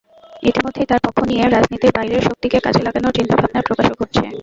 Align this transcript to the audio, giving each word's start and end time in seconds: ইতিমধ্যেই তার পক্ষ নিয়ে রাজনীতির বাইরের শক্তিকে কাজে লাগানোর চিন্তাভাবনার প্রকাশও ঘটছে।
ইতিমধ্যেই 0.43 0.89
তার 0.89 1.01
পক্ষ 1.05 1.19
নিয়ে 1.29 1.43
রাজনীতির 1.45 1.95
বাইরের 1.97 2.25
শক্তিকে 2.27 2.57
কাজে 2.65 2.81
লাগানোর 2.83 3.15
চিন্তাভাবনার 3.17 3.67
প্রকাশও 3.67 3.97
ঘটছে। 3.99 4.23